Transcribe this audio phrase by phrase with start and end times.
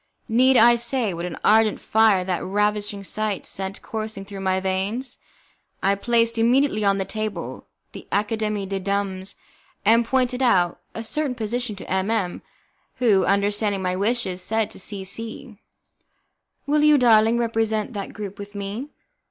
[0.27, 5.19] Need I say what an ardent fire that ravishing sight sent coursing through my veins?
[5.83, 9.35] I placed immediately on the table the Academie des Dames,
[9.85, 12.41] and pointed out a certain position to M M,
[12.95, 15.59] who, understanding my wishes, said to C C:
[16.65, 18.89] "Will you, darling, represent that group with me?"